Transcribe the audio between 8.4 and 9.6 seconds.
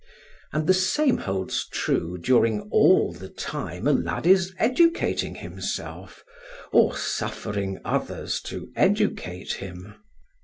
to educate